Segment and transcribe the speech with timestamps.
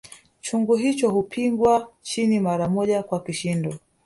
[0.41, 3.75] Chungu hicho hupigwa chini mara moja kwa kishindo